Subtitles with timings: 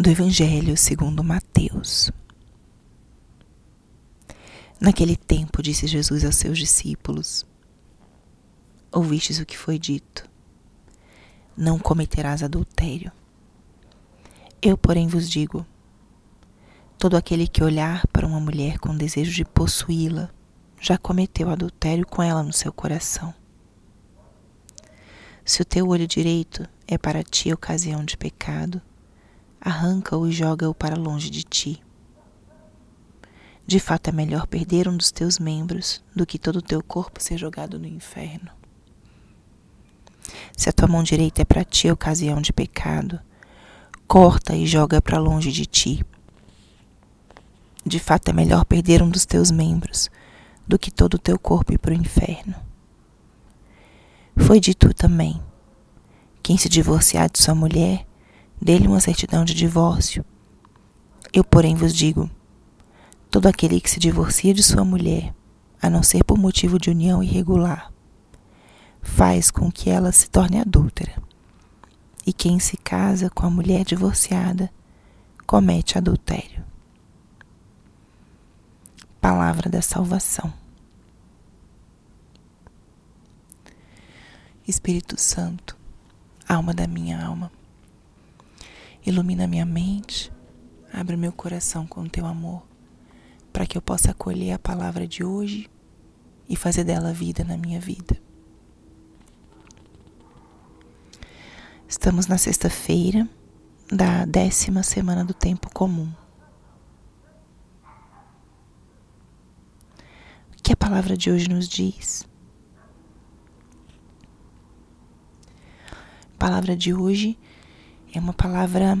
[0.00, 2.10] do Evangelho segundo Mateus.
[4.80, 7.44] Naquele tempo disse Jesus aos seus discípulos:
[8.90, 10.26] Ouvistes o que foi dito:
[11.54, 13.12] Não cometerás adultério.
[14.62, 15.66] Eu, porém, vos digo:
[16.98, 20.30] todo aquele que olhar para uma mulher com desejo de possuí-la
[20.80, 23.34] já cometeu adultério com ela no seu coração.
[25.44, 28.80] Se o teu olho direito é para ti ocasião de pecado,
[29.60, 31.82] arranca-o e joga-o para longe de ti.
[33.66, 37.22] De fato, é melhor perder um dos teus membros do que todo o teu corpo
[37.22, 38.50] ser jogado no inferno.
[40.56, 43.20] Se a tua mão direita é para ti ocasião de pecado,
[44.08, 46.04] corta e joga para longe de ti.
[47.86, 50.10] De fato, é melhor perder um dos teus membros
[50.66, 52.54] do que todo o teu corpo ir para o inferno.
[54.36, 55.40] Foi dito também:
[56.42, 58.06] quem se divorciar de sua mulher,
[58.60, 60.24] dê-lhe uma certidão de divórcio.
[61.32, 62.28] Eu, porém, vos digo:
[63.30, 65.34] todo aquele que se divorcia de sua mulher,
[65.80, 67.92] a não ser por motivo de união irregular,
[69.00, 71.14] faz com que ela se torne adúltera.
[72.26, 74.70] E quem se casa com a mulher divorciada
[75.46, 76.62] comete adultério.
[79.20, 80.52] Palavra da salvação.
[84.66, 85.76] Espírito Santo,
[86.48, 87.50] alma da minha alma,
[89.04, 90.30] Ilumina minha mente,
[90.92, 92.66] abre meu coração com teu amor,
[93.50, 95.70] para que eu possa acolher a palavra de hoje
[96.46, 98.20] e fazer dela vida na minha vida.
[101.88, 103.28] Estamos na sexta-feira
[103.90, 106.12] da décima semana do tempo comum.
[110.52, 112.28] O que a palavra de hoje nos diz?
[116.34, 117.38] A palavra de hoje
[118.12, 118.98] é uma palavra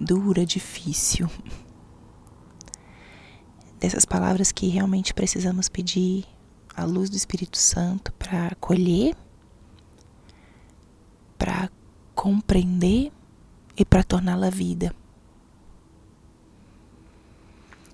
[0.00, 1.28] dura, difícil.
[3.78, 6.24] Dessas palavras que realmente precisamos pedir
[6.74, 9.14] a luz do Espírito Santo para acolher,
[11.38, 11.70] para
[12.14, 13.12] compreender
[13.76, 14.94] e para torná-la vida.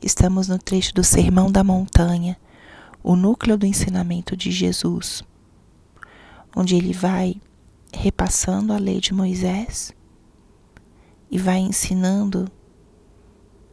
[0.00, 2.38] Estamos no trecho do Sermão da Montanha,
[3.02, 5.22] o núcleo do ensinamento de Jesus,
[6.54, 7.40] onde ele vai
[7.92, 9.92] repassando a lei de Moisés
[11.30, 12.50] e vai ensinando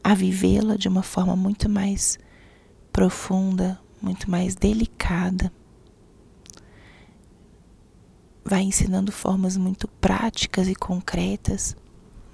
[0.03, 2.19] a vivê-la de uma forma muito mais
[2.91, 5.51] profunda, muito mais delicada.
[8.43, 11.75] Vai ensinando formas muito práticas e concretas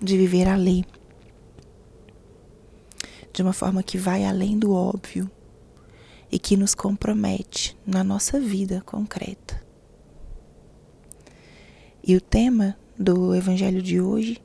[0.02, 0.84] de viver a lei.
[3.32, 5.30] De uma forma que vai além do óbvio
[6.32, 9.69] e que nos compromete na nossa vida concreta.
[12.04, 14.42] E o tema do evangelho de hoje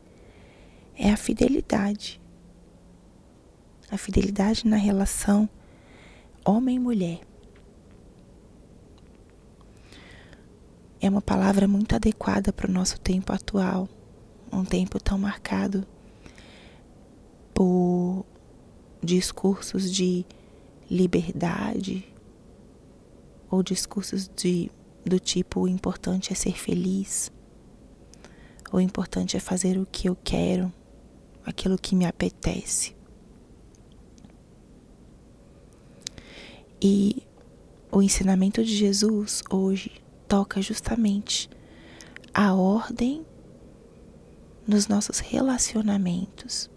[0.96, 2.20] é a fidelidade.
[3.90, 5.48] A fidelidade na relação
[6.44, 7.20] homem-mulher.
[11.00, 13.88] É uma palavra muito adequada para o nosso tempo atual,
[14.52, 15.86] um tempo tão marcado
[17.52, 18.24] por
[19.02, 20.24] discursos de
[20.90, 22.04] liberdade
[23.50, 24.70] ou discursos de,
[25.04, 27.30] do tipo o importante é ser feliz.
[28.72, 30.72] O importante é fazer o que eu quero,
[31.44, 32.96] aquilo que me apetece.
[36.82, 37.22] E
[37.90, 39.92] o ensinamento de Jesus hoje
[40.26, 41.48] toca justamente
[42.32, 43.24] a ordem
[44.66, 46.68] nos nossos relacionamentos,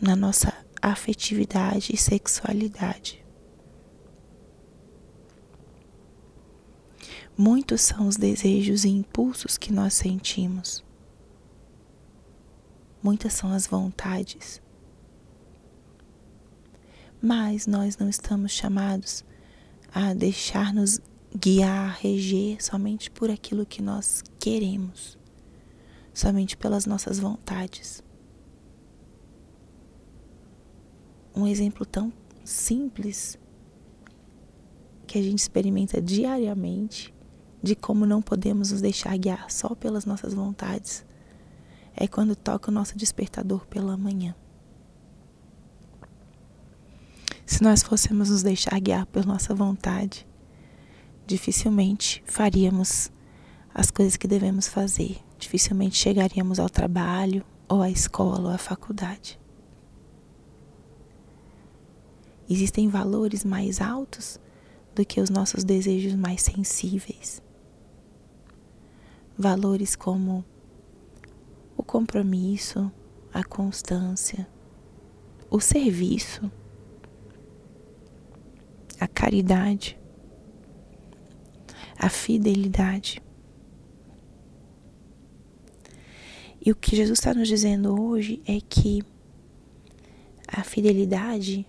[0.00, 3.24] na nossa afetividade e sexualidade.
[7.36, 10.83] Muitos são os desejos e impulsos que nós sentimos
[13.04, 14.62] muitas são as vontades.
[17.20, 19.22] Mas nós não estamos chamados
[19.92, 20.98] a deixar-nos
[21.36, 25.18] guiar, reger somente por aquilo que nós queremos,
[26.14, 28.02] somente pelas nossas vontades.
[31.36, 32.10] Um exemplo tão
[32.42, 33.38] simples
[35.06, 37.12] que a gente experimenta diariamente
[37.62, 41.04] de como não podemos nos deixar guiar só pelas nossas vontades,
[41.96, 44.34] é quando toca o nosso despertador pela manhã.
[47.46, 50.26] Se nós fôssemos nos deixar guiar por nossa vontade,
[51.26, 53.10] dificilmente faríamos
[53.72, 59.38] as coisas que devemos fazer, dificilmente chegaríamos ao trabalho, ou à escola, ou à faculdade.
[62.48, 64.38] Existem valores mais altos
[64.94, 67.42] do que os nossos desejos mais sensíveis.
[69.36, 70.44] Valores como
[71.76, 72.90] o compromisso,
[73.32, 74.46] a constância,
[75.50, 76.50] o serviço,
[79.00, 79.98] a caridade,
[81.98, 83.22] a fidelidade.
[86.64, 89.02] E o que Jesus está nos dizendo hoje é que
[90.46, 91.66] a fidelidade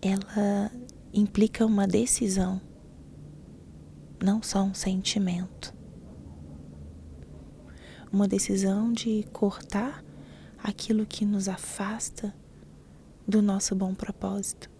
[0.00, 0.72] ela
[1.12, 2.60] implica uma decisão,
[4.20, 5.81] não só um sentimento.
[8.12, 10.04] Uma decisão de cortar
[10.62, 12.34] aquilo que nos afasta
[13.26, 14.70] do nosso bom propósito.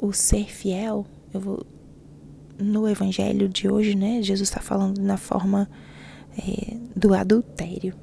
[0.00, 1.66] O ser fiel, eu vou
[2.58, 4.22] no evangelho de hoje, né?
[4.22, 5.68] Jesus está falando na forma
[6.36, 7.94] é, do adultério.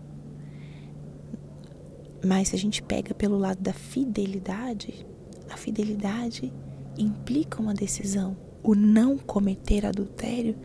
[2.25, 5.05] Mas se a gente pega pelo lado da fidelidade,
[5.49, 6.51] a fidelidade
[6.97, 8.35] implica uma decisão.
[8.63, 10.55] O não cometer adultério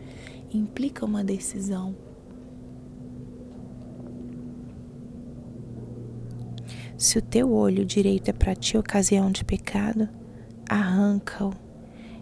[0.53, 1.95] implica uma decisão.
[6.97, 10.09] Se o teu olho direito é para ti ocasião de pecado,
[10.69, 11.53] arranca-o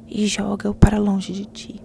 [0.07, 1.81] e joga-o para longe de ti.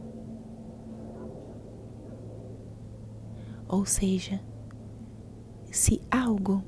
[3.68, 4.40] Ou seja,
[5.70, 6.64] se algo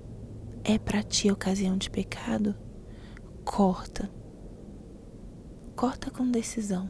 [0.63, 2.55] é para ti ocasião de pecado,
[3.45, 4.09] corta.
[5.75, 6.89] Corta com decisão.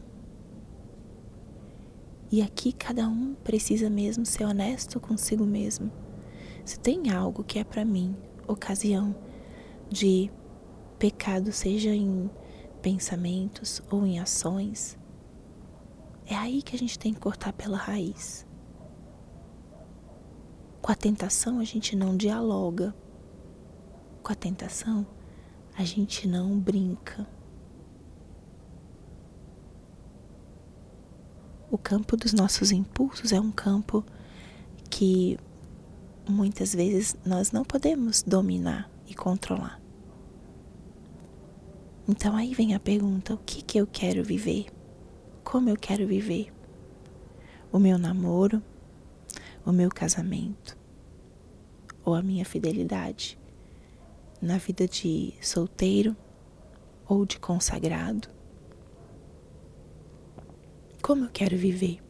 [2.33, 5.91] E aqui cada um precisa mesmo ser honesto consigo mesmo.
[6.65, 9.15] Se tem algo que é para mim ocasião
[9.87, 10.31] de
[10.97, 12.27] pecado, seja em
[12.81, 14.97] pensamentos ou em ações,
[16.25, 18.47] é aí que a gente tem que cortar pela raiz.
[20.81, 22.95] Com a tentação a gente não dialoga.
[24.23, 25.05] Com a tentação
[25.77, 27.27] a gente não brinca.
[31.73, 34.05] O campo dos nossos impulsos é um campo
[34.91, 35.39] que
[36.29, 39.81] muitas vezes nós não podemos dominar e controlar.
[42.07, 44.67] Então aí vem a pergunta: o que que eu quero viver?
[45.43, 46.53] Como eu quero viver?
[47.71, 48.61] O meu namoro,
[49.65, 50.77] o meu casamento
[52.05, 53.35] ou a minha fidelidade
[54.39, 56.15] na vida de solteiro
[57.07, 58.42] ou de consagrado?
[61.03, 62.01] Como eu quero viver?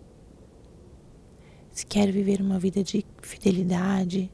[1.72, 4.32] Se quero viver uma vida de fidelidade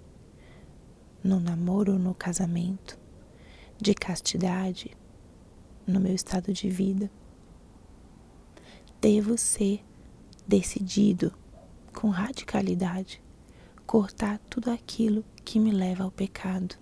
[1.23, 2.99] no namoro ou no casamento,
[3.77, 4.91] de castidade,
[5.87, 7.09] no meu estado de vida.
[8.99, 9.81] Devo ser
[10.45, 11.33] decidido,
[11.93, 13.23] com radicalidade,
[13.87, 16.75] cortar tudo aquilo que me leva ao pecado.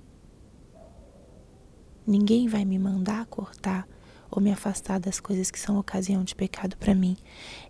[2.07, 3.87] Ninguém vai me mandar cortar
[4.29, 7.17] ou me afastar das coisas que são ocasião de pecado para mim.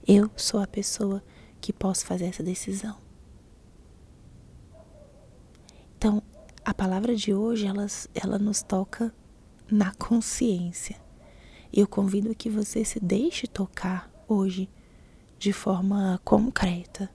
[0.08, 1.24] Eu sou a pessoa
[1.60, 2.98] que posso fazer essa decisão.
[5.98, 6.22] Então,
[6.64, 9.14] a palavra de hoje, ela, ela nos toca
[9.72, 10.96] na consciência.
[11.72, 14.70] E eu convido que você se deixe tocar hoje
[15.40, 17.10] de forma concreta.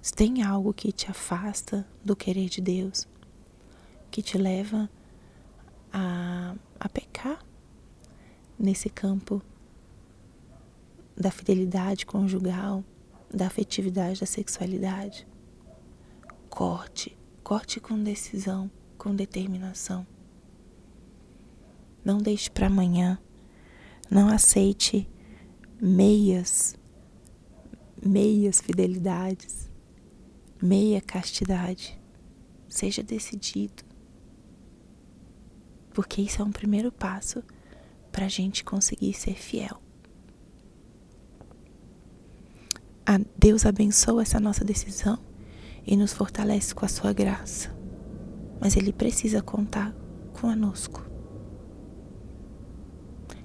[0.00, 3.06] Se tem algo que te afasta do querer de Deus,
[4.10, 4.88] que te leva
[5.92, 7.45] a, a pecar
[8.58, 9.42] nesse campo
[11.16, 12.84] da fidelidade conjugal,
[13.32, 15.26] da afetividade, da sexualidade,
[16.48, 20.06] corte, corte com decisão, com determinação.
[22.04, 23.18] Não deixe para amanhã
[24.10, 25.08] não aceite
[25.80, 26.76] meias,
[28.00, 29.68] meias fidelidades,
[30.62, 31.98] meia castidade.
[32.68, 33.84] Seja decidido.
[35.92, 37.42] Porque isso é um primeiro passo
[38.16, 39.76] para a gente conseguir ser fiel.
[43.04, 45.18] A Deus abençoa essa nossa decisão
[45.86, 47.76] e nos fortalece com a sua graça.
[48.58, 49.94] Mas Ele precisa contar
[50.32, 51.06] conosco.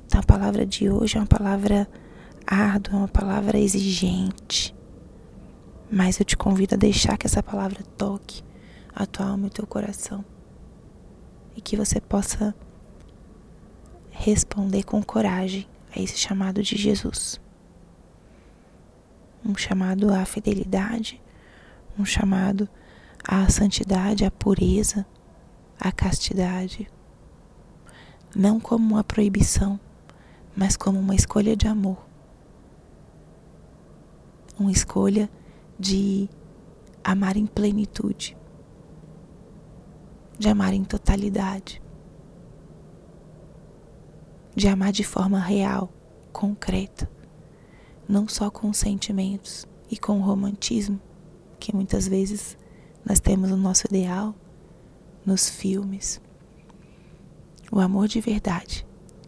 [0.06, 1.86] Então a palavra de hoje é uma palavra
[2.48, 4.74] árdua, é uma palavra exigente.
[5.92, 8.42] Mas eu te convido a deixar que essa palavra toque
[8.96, 10.24] a tua alma e o teu coração.
[11.58, 12.56] E que você possa
[14.12, 17.39] responder com coragem a esse chamado de Jesus.
[19.44, 21.20] Um chamado à fidelidade,
[21.98, 22.70] um chamado
[23.27, 25.06] à santidade, à pureza,
[25.80, 26.88] à castidade.
[28.36, 29.80] Não como uma proibição,
[30.56, 31.98] mas como uma escolha de amor.
[34.60, 35.30] Uma escolha
[35.80, 36.30] de
[37.03, 38.38] amar em plenitude,
[40.38, 41.82] de amar em totalidade,
[44.55, 45.91] de amar de forma real,
[46.31, 47.10] concreta,
[48.08, 51.00] não só com os sentimentos e com o romantismo
[51.60, 52.58] que muitas vezes
[53.05, 54.36] nós temos no nosso ideal,
[55.25, 56.20] nos filmes.
[57.72, 58.86] O amor de verdade,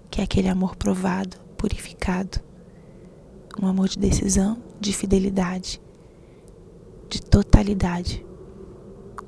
[0.09, 2.39] que é aquele amor provado, purificado,
[3.61, 5.81] um amor de decisão, de fidelidade,
[7.07, 8.25] de totalidade,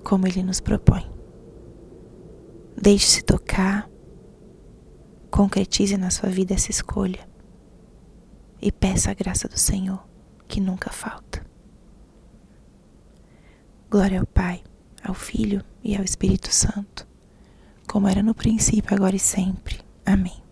[0.04, 1.10] como ele nos propõe.
[2.76, 3.90] Deixe-se tocar,
[5.36, 7.28] concretize na sua vida essa escolha
[8.62, 10.02] e peça a graça do Senhor,
[10.48, 11.46] que nunca falta.
[13.92, 14.64] Glória ao Pai,
[15.04, 17.06] ao Filho e ao Espírito Santo,
[17.86, 19.82] como era no princípio, agora e sempre.
[20.06, 20.45] Amém.